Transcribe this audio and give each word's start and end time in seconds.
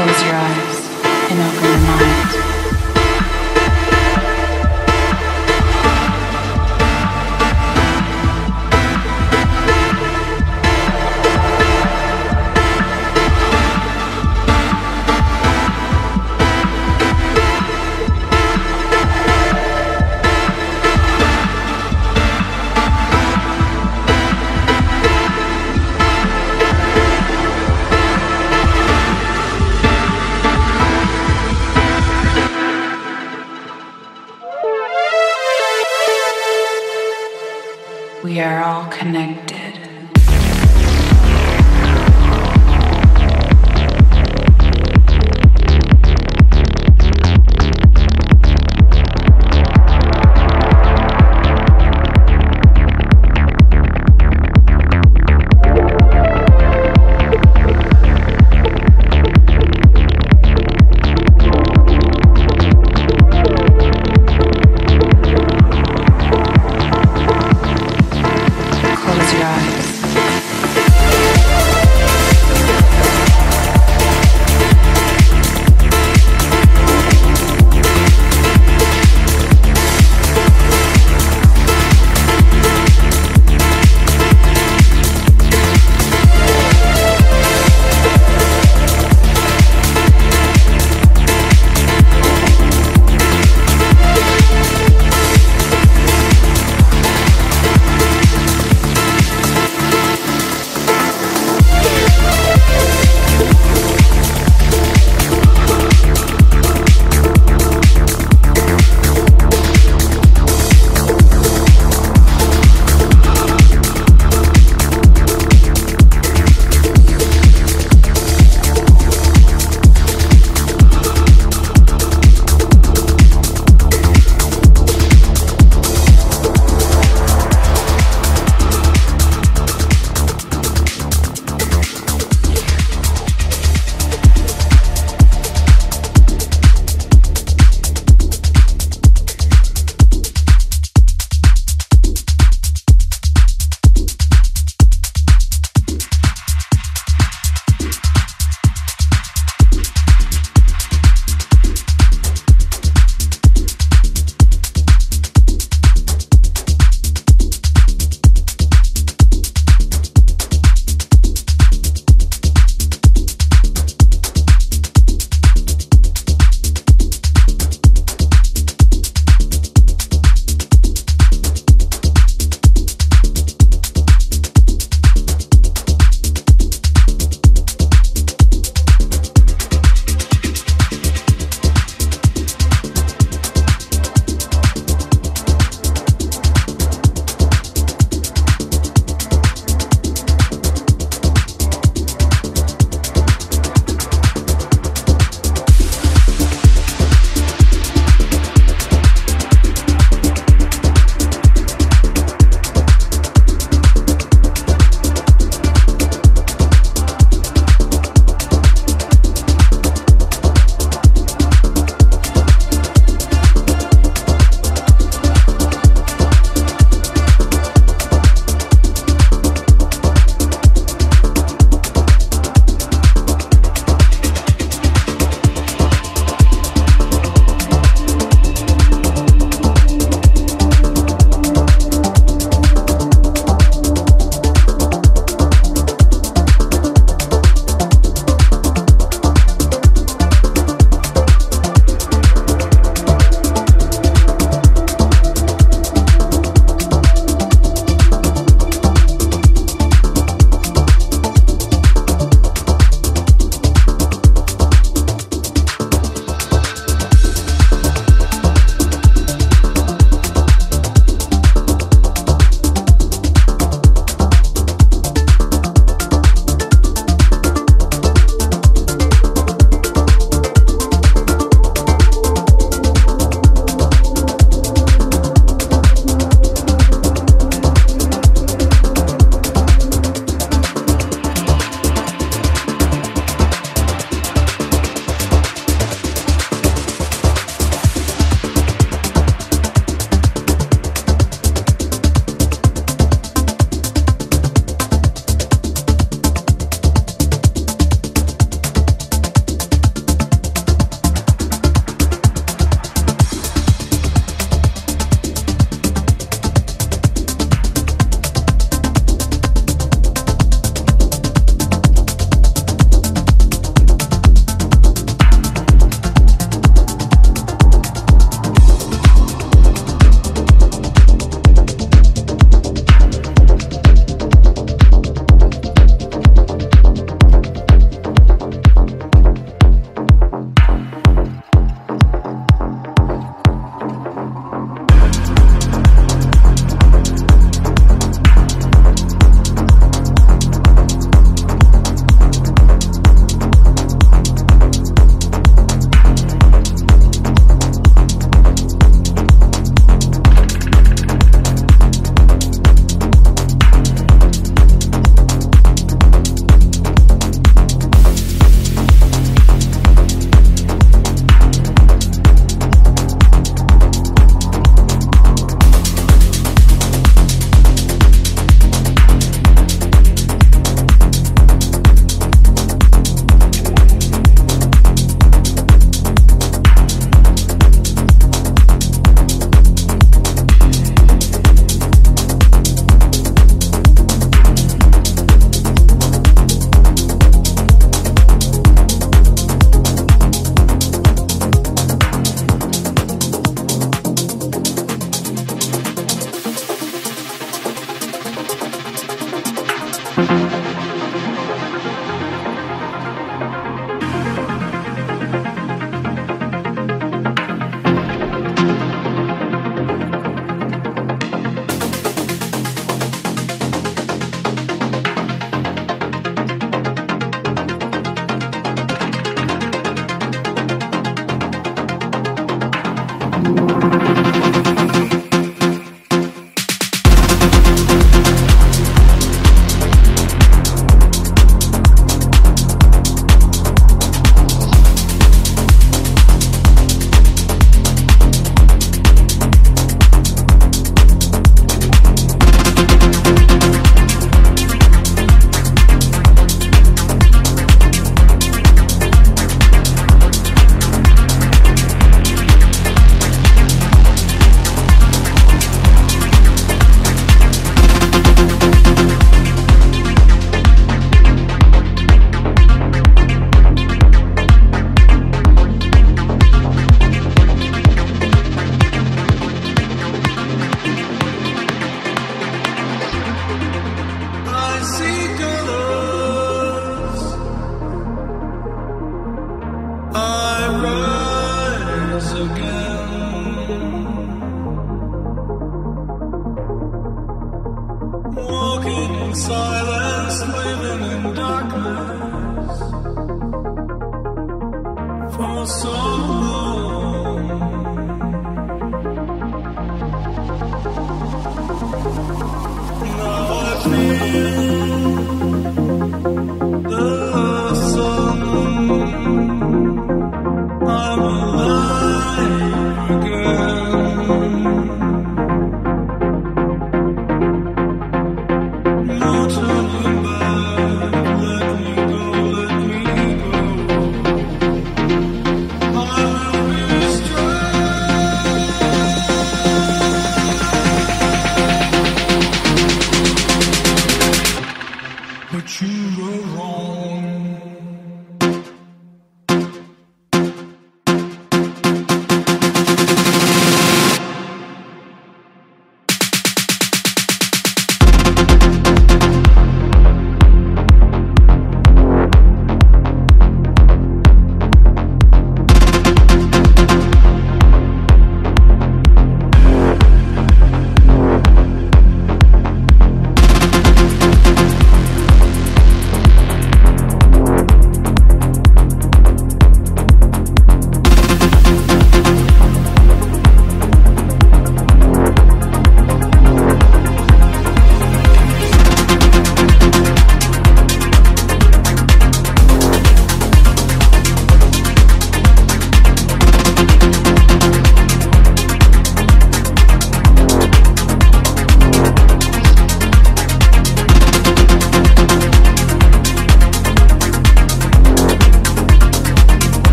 Close 0.00 0.22
your 0.22 0.34
eyes. 0.34 0.79